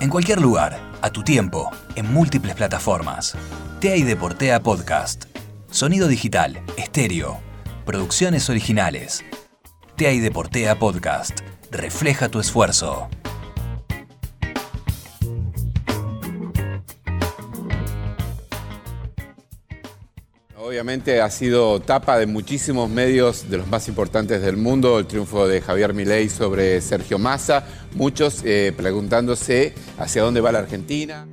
[0.00, 3.36] En cualquier lugar, a tu tiempo, en múltiples plataformas.
[3.80, 5.26] TEA y Deportea Podcast.
[5.70, 7.38] Sonido digital, estéreo.
[7.84, 9.22] Producciones originales.
[9.96, 11.40] TEA y Deportea Podcast.
[11.70, 13.10] Refleja tu esfuerzo.
[20.62, 25.48] Obviamente ha sido tapa de muchísimos medios de los más importantes del mundo el triunfo
[25.48, 27.64] de Javier Milei sobre Sergio Massa,
[27.94, 31.26] muchos eh, preguntándose hacia dónde va la Argentina.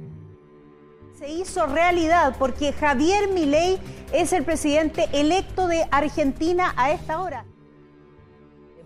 [1.20, 3.78] Se hizo realidad porque Javier Milei
[4.14, 7.44] es el presidente electo de Argentina a esta hora.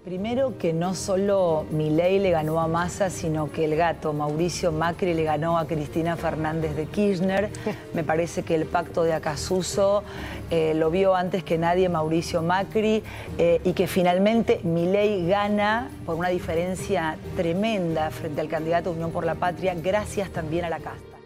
[0.03, 5.13] Primero que no solo Milei le ganó a Massa, sino que el gato Mauricio Macri
[5.13, 7.51] le ganó a Cristina Fernández de Kirchner.
[7.93, 10.03] Me parece que el pacto de Acasuso
[10.49, 13.03] eh, lo vio antes que nadie Mauricio Macri
[13.37, 19.23] eh, y que finalmente Milei gana por una diferencia tremenda frente al candidato Unión por
[19.23, 21.19] la Patria, gracias también a la casta.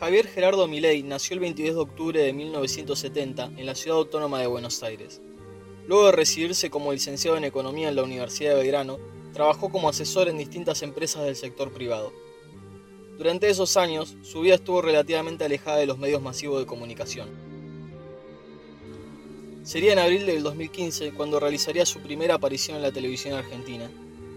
[0.00, 4.48] Javier Gerardo Milei nació el 22 de octubre de 1970 en la ciudad autónoma de
[4.48, 5.22] Buenos Aires.
[5.86, 8.98] Luego de recibirse como licenciado en Economía en la Universidad de Belgrano,
[9.32, 12.12] trabajó como asesor en distintas empresas del sector privado.
[13.18, 17.28] Durante esos años, su vida estuvo relativamente alejada de los medios masivos de comunicación.
[19.64, 23.90] Sería en abril del 2015 cuando realizaría su primera aparición en la televisión argentina,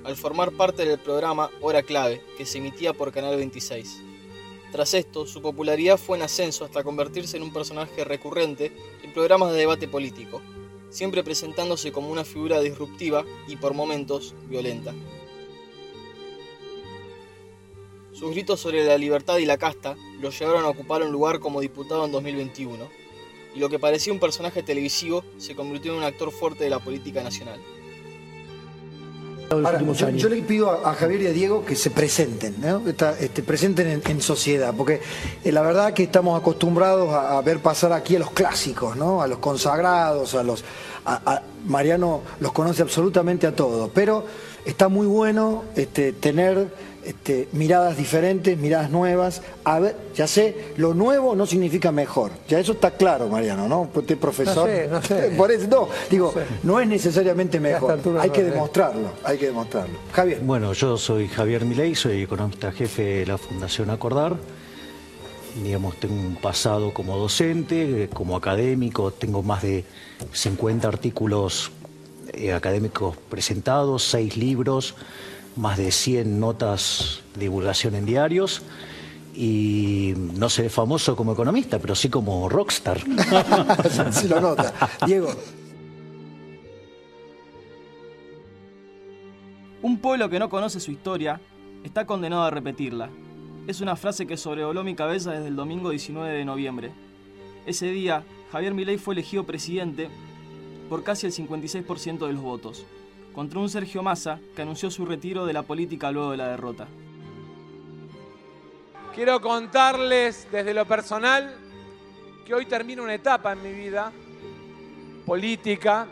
[0.03, 4.01] al formar parte del programa Hora Clave, que se emitía por Canal 26.
[4.71, 8.71] Tras esto, su popularidad fue en ascenso hasta convertirse en un personaje recurrente
[9.03, 10.41] en programas de debate político,
[10.89, 14.93] siempre presentándose como una figura disruptiva y por momentos violenta.
[18.13, 21.59] Sus gritos sobre la libertad y la casta lo llevaron a ocupar un lugar como
[21.59, 22.87] diputado en 2021,
[23.53, 26.79] y lo que parecía un personaje televisivo se convirtió en un actor fuerte de la
[26.79, 27.59] política nacional.
[29.49, 32.87] Ahora, yo, yo, le pido a, a, Javier y a Diego que se presenten, ¿no?
[32.87, 35.01] Esta, este, presenten en, en, sociedad, porque
[35.43, 39.21] eh, la verdad que estamos acostumbrados a, a, ver pasar aquí a los clásicos, ¿no?
[39.21, 40.63] A los consagrados, a los...
[41.05, 44.25] A, Mariano los conoce absolutamente a todos, pero
[44.65, 46.67] está muy bueno este, tener
[47.05, 49.41] este, miradas diferentes, miradas nuevas.
[49.63, 52.31] A ver, ya sé, lo nuevo no significa mejor.
[52.47, 53.89] Ya eso está claro, Mariano, ¿no?
[53.93, 54.67] Usted profesor.
[54.67, 55.35] No sé, no sé.
[55.37, 56.47] Por eso, no, digo, no, sé.
[56.63, 57.99] no es necesariamente mejor.
[58.19, 59.95] Hay que no demostrarlo, hay que demostrarlo.
[60.11, 60.39] Javier.
[60.41, 64.35] Bueno, yo soy Javier Milei, soy economista jefe de la Fundación Acordar.
[65.63, 69.85] Digamos, tengo un pasado como docente, como académico, tengo más de
[70.33, 71.71] 50 artículos
[72.33, 74.95] eh, académicos presentados, seis libros,
[75.55, 78.61] más de 100 notas de divulgación en diarios
[79.35, 82.99] y no seré famoso como economista, pero sí como rockstar.
[84.11, 84.73] sí lo nota.
[85.05, 85.29] Diego.
[89.81, 91.39] Un pueblo que no conoce su historia
[91.83, 93.09] está condenado a repetirla.
[93.67, 96.91] Es una frase que sobrevoló mi cabeza desde el domingo 19 de noviembre.
[97.65, 100.09] Ese día, Javier Milei fue elegido presidente
[100.89, 102.85] por casi el 56% de los votos,
[103.33, 106.87] contra un Sergio Massa que anunció su retiro de la política luego de la derrota.
[109.13, 111.55] Quiero contarles desde lo personal
[112.45, 114.11] que hoy termina una etapa en mi vida
[115.25, 116.07] política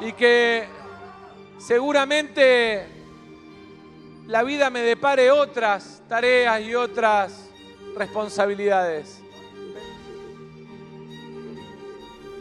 [0.00, 0.66] y que
[1.58, 2.86] seguramente
[4.26, 7.48] la vida me depare otras tareas y otras
[7.96, 9.21] responsabilidades.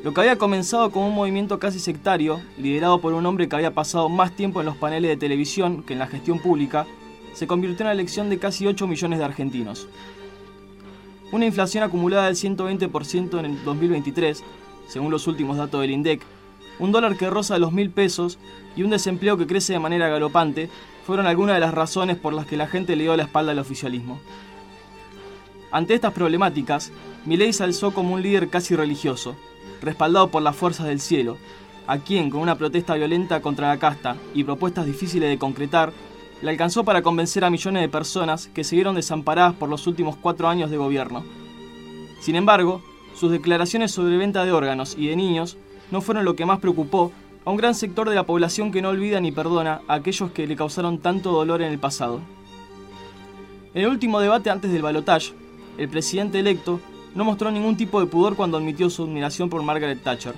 [0.03, 3.75] Lo que había comenzado como un movimiento casi sectario, liderado por un hombre que había
[3.75, 6.87] pasado más tiempo en los paneles de televisión que en la gestión pública,
[7.33, 9.87] se convirtió en la elección de casi 8 millones de argentinos.
[11.31, 14.43] Una inflación acumulada del 120% en el 2023,
[14.87, 16.23] según los últimos datos del INDEC,
[16.79, 18.39] un dólar que roza los mil pesos
[18.75, 20.67] y un desempleo que crece de manera galopante
[21.05, 23.59] fueron algunas de las razones por las que la gente le dio la espalda al
[23.59, 24.19] oficialismo.
[25.71, 26.91] Ante estas problemáticas,
[27.23, 29.35] Milei se alzó como un líder casi religioso,
[29.81, 31.37] respaldado por las fuerzas del cielo,
[31.87, 35.91] a quien, con una protesta violenta contra la casta y propuestas difíciles de concretar,
[36.41, 40.15] le alcanzó para convencer a millones de personas que se vieron desamparadas por los últimos
[40.15, 41.23] cuatro años de gobierno.
[42.19, 42.81] Sin embargo,
[43.15, 45.57] sus declaraciones sobre venta de órganos y de niños
[45.91, 47.11] no fueron lo que más preocupó
[47.45, 50.47] a un gran sector de la población que no olvida ni perdona a aquellos que
[50.47, 52.21] le causaron tanto dolor en el pasado.
[53.73, 55.33] En el último debate antes del balotaje,
[55.77, 56.79] el presidente electo
[57.15, 60.35] no mostró ningún tipo de pudor cuando admitió su admiración por Margaret Thatcher.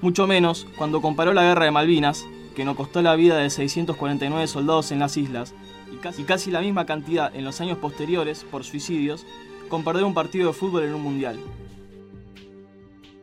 [0.00, 2.24] Mucho menos cuando comparó la guerra de Malvinas,
[2.54, 5.54] que no costó la vida de 649 soldados en las islas,
[5.92, 9.26] y casi, casi la misma cantidad en los años posteriores por suicidios,
[9.68, 11.38] con perder un partido de fútbol en un mundial.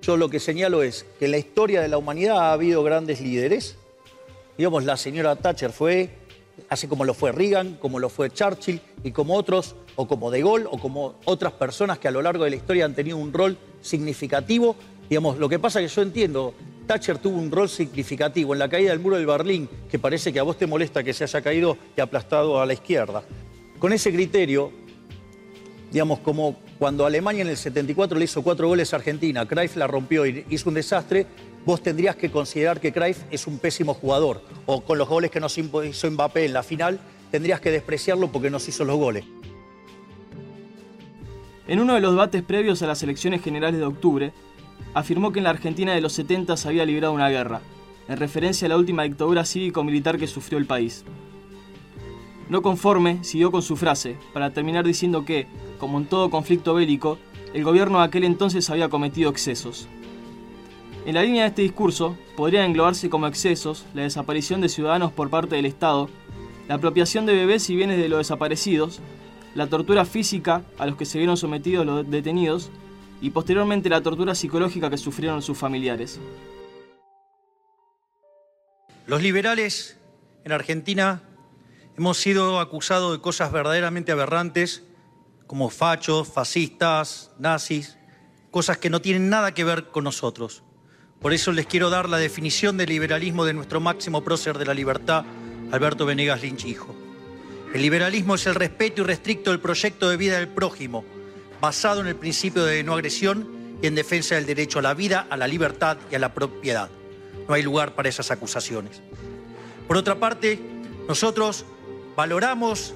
[0.01, 3.19] Yo lo que señalo es que en la historia de la humanidad ha habido grandes
[3.19, 3.77] líderes.
[4.57, 6.09] Digamos, la señora Thatcher fue
[6.69, 10.42] así como lo fue Reagan, como lo fue Churchill y como otros, o como De
[10.42, 13.33] Gaulle, o como otras personas que a lo largo de la historia han tenido un
[13.33, 14.75] rol significativo.
[15.09, 16.54] Digamos, lo que pasa es que yo entiendo,
[16.86, 20.39] Thatcher tuvo un rol significativo en la caída del muro del Berlín, que parece que
[20.39, 23.24] a vos te molesta que se haya caído y aplastado a la izquierda.
[23.80, 24.71] Con ese criterio,
[25.92, 29.88] digamos, como cuando Alemania en el 74 le hizo cuatro goles a Argentina, Cruyff la
[29.88, 31.25] rompió y hizo un desastre,
[31.67, 34.41] vos tendrías que considerar que Cruyff es un pésimo jugador.
[34.65, 36.97] O con los goles que nos hizo Mbappé en la final,
[37.29, 39.25] tendrías que despreciarlo porque nos hizo los goles.
[41.67, 44.31] En uno de los debates previos a las elecciones generales de octubre,
[44.93, 47.59] afirmó que en la Argentina de los 70 se había librado una guerra,
[48.07, 51.03] en referencia a la última dictadura cívico-militar que sufrió el país.
[52.47, 55.47] No conforme, siguió con su frase, para terminar diciendo que,
[55.79, 57.17] como en todo conflicto bélico,
[57.53, 59.89] el gobierno de aquel entonces había cometido excesos.
[61.07, 65.30] En la línea de este discurso, podrían englobarse como excesos la desaparición de ciudadanos por
[65.30, 66.09] parte del Estado,
[66.68, 69.00] la apropiación de bebés y bienes de los desaparecidos,
[69.56, 72.71] la tortura física a los que se vieron sometidos los detenidos
[73.21, 76.19] y posteriormente la tortura psicológica que sufrieron sus familiares.
[79.06, 79.98] Los liberales
[80.44, 81.24] en Argentina
[81.98, 84.83] hemos sido acusados de cosas verdaderamente aberrantes,
[85.48, 87.98] como fachos, fascistas, nazis,
[88.51, 90.63] cosas que no tienen nada que ver con nosotros.
[91.21, 94.73] Por eso les quiero dar la definición del liberalismo de nuestro máximo prócer de la
[94.73, 95.25] libertad,
[95.71, 96.95] Alberto Venegas Lynch, hijo.
[97.73, 101.03] El liberalismo es el respeto irrestricto del proyecto de vida del prójimo,
[101.59, 105.27] basado en el principio de no agresión y en defensa del derecho a la vida,
[105.29, 106.89] a la libertad y a la propiedad.
[107.47, 109.01] No hay lugar para esas acusaciones.
[109.87, 110.59] Por otra parte,
[111.07, 111.65] nosotros
[112.15, 112.93] valoramos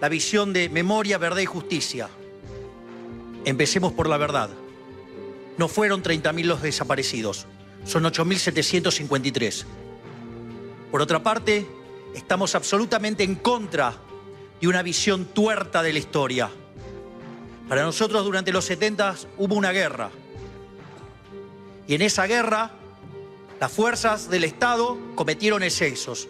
[0.00, 2.08] la visión de memoria, verdad y justicia.
[3.44, 4.50] Empecemos por la verdad.
[5.58, 7.46] No fueron 30.000 los desaparecidos,
[7.84, 9.64] son 8.753.
[10.90, 11.66] Por otra parte,
[12.14, 13.94] estamos absolutamente en contra
[14.60, 16.50] de una visión tuerta de la historia.
[17.68, 20.10] Para nosotros durante los 70 hubo una guerra.
[21.88, 22.70] Y en esa guerra
[23.62, 26.28] las fuerzas del Estado cometieron excesos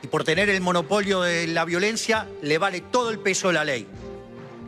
[0.00, 3.64] y por tener el monopolio de la violencia le vale todo el peso de la
[3.64, 3.86] ley.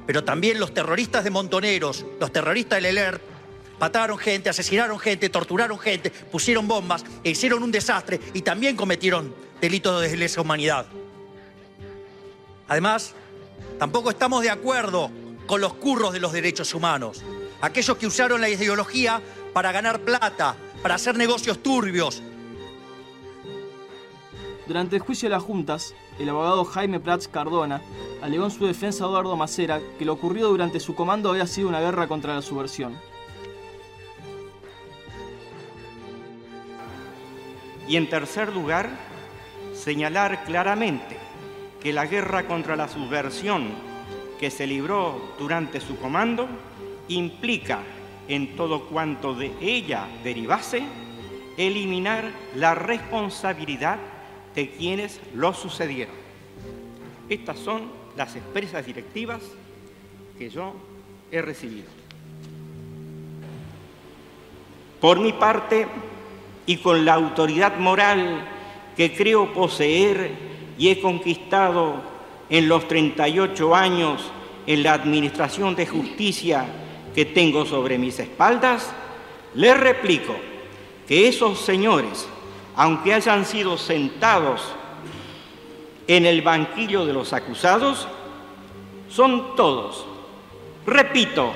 [0.06, 3.20] Pero también los terroristas de Montoneros, los terroristas del ELER,
[3.78, 9.34] mataron gente, asesinaron gente, torturaron gente, pusieron bombas e hicieron un desastre y también cometieron
[9.60, 10.86] delitos de lesa humanidad.
[12.68, 13.14] Además,
[13.78, 15.10] tampoco estamos de acuerdo
[15.46, 17.22] con los curros de los derechos humanos,
[17.60, 19.22] aquellos que usaron la ideología
[19.52, 22.22] para ganar plata, para hacer negocios turbios,
[24.68, 27.80] durante el juicio de las juntas, el abogado Jaime Prats Cardona
[28.20, 31.70] alegó en su defensa a Eduardo Macera que lo ocurrido durante su comando había sido
[31.70, 32.94] una guerra contra la subversión.
[37.88, 38.90] Y en tercer lugar,
[39.74, 41.16] señalar claramente
[41.80, 43.68] que la guerra contra la subversión
[44.38, 46.48] que se libró durante su comando
[47.08, 47.80] implica,
[48.28, 50.82] en todo cuanto de ella derivase,
[51.56, 53.98] eliminar la responsabilidad
[54.54, 56.14] de quienes lo sucedieron.
[57.30, 59.40] Estas son las expresas directivas
[60.36, 60.74] que yo
[61.32, 61.88] he recibido.
[65.00, 65.86] Por mi parte,
[66.68, 68.46] y con la autoridad moral
[68.96, 70.30] que creo poseer
[70.78, 71.96] y he conquistado
[72.48, 74.22] en los 38 años
[74.66, 76.66] en la administración de justicia
[77.14, 78.92] que tengo sobre mis espaldas,
[79.54, 80.36] le replico
[81.08, 82.28] que esos señores
[82.76, 84.60] aunque hayan sido sentados
[86.06, 88.06] en el banquillo de los acusados,
[89.08, 90.06] son todos,
[90.86, 91.50] repito,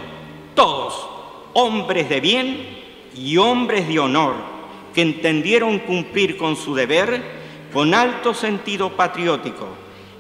[0.57, 1.07] todos,
[1.53, 2.67] hombres de bien
[3.15, 4.52] y hombres de honor,
[4.95, 9.69] que entendieron cumplir con su deber con alto sentido patriótico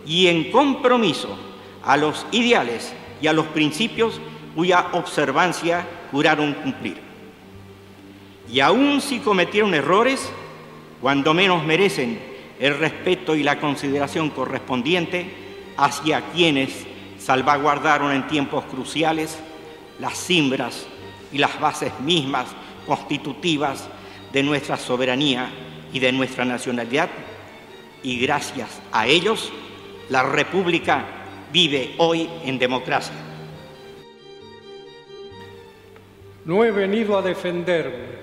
[0.06, 1.36] y en compromiso
[1.84, 4.20] a los ideales y a los principios
[4.54, 6.96] cuya observancia juraron cumplir.
[8.50, 10.30] Y aun si cometieron errores,
[11.00, 12.20] cuando menos merecen
[12.58, 15.26] el respeto y la consideración correspondiente
[15.76, 16.86] hacia quienes
[17.18, 19.38] salvaguardaron en tiempos cruciales
[19.98, 20.86] las cimbras
[21.32, 22.46] y las bases mismas
[22.86, 23.88] constitutivas
[24.32, 25.50] de nuestra soberanía
[25.92, 27.08] y de nuestra nacionalidad,
[28.02, 29.52] y gracias a ellos
[30.08, 31.04] la República
[31.52, 33.14] vive hoy en democracia.
[36.44, 38.22] No he venido a defenderme,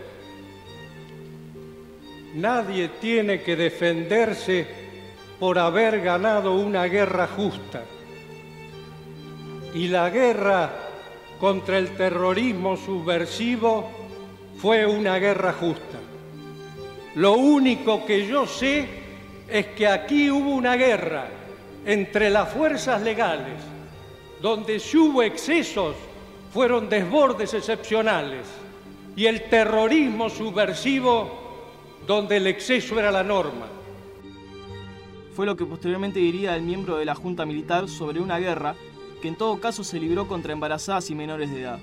[2.35, 4.67] Nadie tiene que defenderse
[5.39, 7.83] por haber ganado una guerra justa.
[9.73, 10.71] Y la guerra
[11.39, 13.89] contra el terrorismo subversivo
[14.61, 15.97] fue una guerra justa.
[17.15, 18.87] Lo único que yo sé
[19.47, 21.27] es que aquí hubo una guerra
[21.85, 23.61] entre las fuerzas legales,
[24.41, 25.95] donde si hubo excesos
[26.53, 28.45] fueron desbordes excepcionales,
[29.15, 31.29] y el terrorismo subversivo,
[32.05, 33.67] donde el exceso era la norma.
[35.35, 38.75] Fue lo que posteriormente diría el miembro de la Junta Militar sobre una guerra
[39.21, 41.79] que en todo caso se libró contra embarazadas y menores de edad.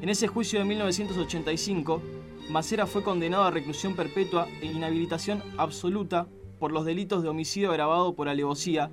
[0.00, 2.00] En ese juicio de 1985,
[2.48, 6.26] Macera fue condenado a reclusión perpetua e inhabilitación absoluta
[6.58, 8.90] por los delitos de homicidio agravado por alevosía,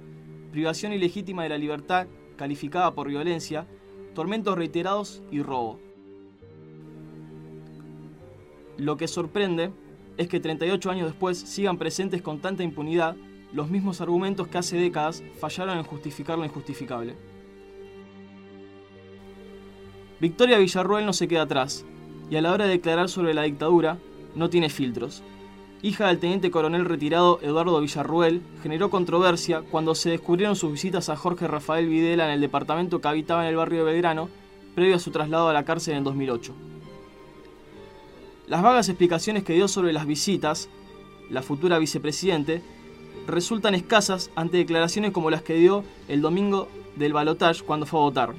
[0.52, 3.66] privación ilegítima de la libertad calificada por violencia,
[4.14, 5.80] tormentos reiterados y robo.
[8.76, 9.72] Lo que sorprende
[10.18, 13.16] es que 38 años después sigan presentes con tanta impunidad
[13.54, 17.16] los mismos argumentos que hace décadas fallaron en justificar lo injustificable.
[20.20, 21.86] Victoria Villarruel no se queda atrás,
[22.32, 24.00] y a la hora de declarar sobre la dictadura,
[24.34, 25.22] no tiene filtros.
[25.84, 31.16] Hija del teniente coronel retirado Eduardo Villarruel, generó controversia cuando se descubrieron sus visitas a
[31.16, 34.30] Jorge Rafael Videla en el departamento que habitaba en el barrio de Belgrano,
[34.74, 36.54] previo a su traslado a la cárcel en 2008.
[38.48, 40.68] Las vagas explicaciones que dio sobre las visitas,
[41.30, 42.64] la futura vicepresidente,
[43.28, 48.04] resultan escasas ante declaraciones como las que dio el domingo del balotage cuando fue a
[48.04, 48.36] votar.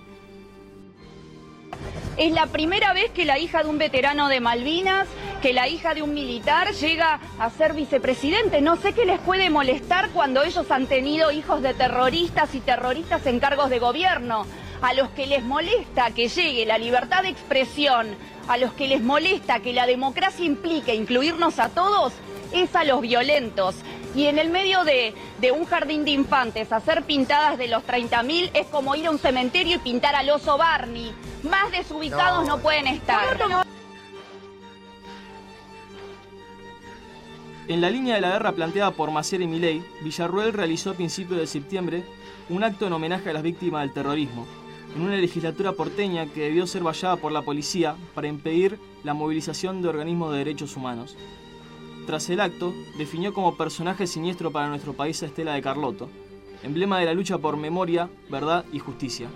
[2.18, 5.06] Es la primera vez que la hija de un veterano de Malvinas,
[5.40, 8.60] que la hija de un militar llega a ser vicepresidente.
[8.60, 13.25] No sé qué les puede molestar cuando ellos han tenido hijos de terroristas y terroristas
[13.26, 14.46] en cargos de gobierno.
[14.82, 18.08] A los que les molesta que llegue la libertad de expresión,
[18.48, 22.12] a los que les molesta que la democracia implique incluirnos a todos,
[22.52, 23.76] es a los violentos.
[24.18, 25.14] Y en el medio de,
[25.52, 29.76] un jardín de infantes, hacer pintadas de los 30.000 es como ir a un cementerio
[29.76, 31.12] y pintar al oso Barney.
[31.44, 33.38] Más desubicados no, pueden estar.
[37.68, 41.38] En la línea de la guerra planteada por Macier y Milei, Villarruel realizó a principios
[41.38, 42.02] de septiembre
[42.48, 44.48] un acto en homenaje a las víctimas del terrorismo,
[44.96, 49.80] en una legislatura porteña que debió ser vallada por la policía para impedir la movilización
[49.80, 51.16] de organismos de derechos humanos.
[52.08, 56.08] Tras el acto, definió como personaje siniestro para nuestro país a Estela de Carlotto,
[56.62, 59.28] emblema de la lucha por memoria, verdad y justicia.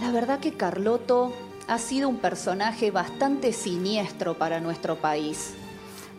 [0.00, 1.32] La verdad que Carlotto
[1.68, 5.54] ha sido un personaje bastante siniestro para nuestro país,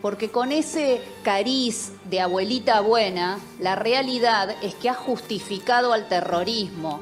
[0.01, 7.01] porque con ese cariz de abuelita buena, la realidad es que ha justificado al terrorismo,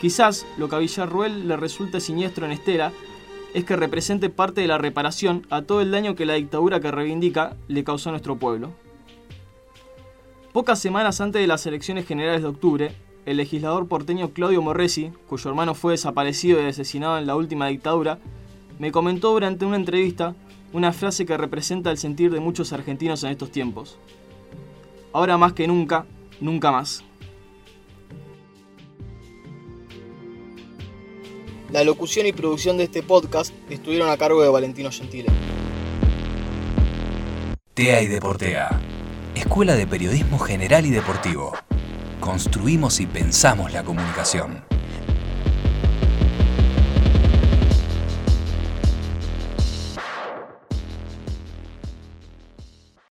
[0.00, 2.92] Quizás lo que a Villarruel le resulta siniestro en Estela
[3.54, 6.90] es que represente parte de la reparación a todo el daño que la dictadura que
[6.90, 8.72] reivindica le causó a nuestro pueblo.
[10.52, 12.92] Pocas semanas antes de las elecciones generales de octubre,
[13.24, 18.18] el legislador porteño Claudio Morresi, cuyo hermano fue desaparecido y asesinado en la última dictadura,
[18.78, 20.34] me comentó durante una entrevista
[20.72, 23.98] una frase que representa el sentir de muchos argentinos en estos tiempos.
[25.12, 26.04] Ahora más que nunca,
[26.40, 27.02] nunca más.
[31.72, 35.28] La locución y producción de este podcast estuvieron a cargo de Valentino Gentile.
[37.74, 38.80] TEA y Deportea.
[39.34, 41.52] Escuela de Periodismo General y Deportivo.
[42.20, 44.75] Construimos y pensamos la comunicación.